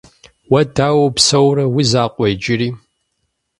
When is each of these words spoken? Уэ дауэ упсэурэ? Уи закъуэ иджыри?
Уэ 0.51 0.61
дауэ 0.75 1.03
упсэурэ? 1.07 1.65
Уи 1.75 1.83
закъуэ 1.91 2.27
иджыри? 2.33 2.69